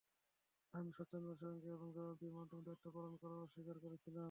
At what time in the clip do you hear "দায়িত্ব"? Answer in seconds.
2.67-2.85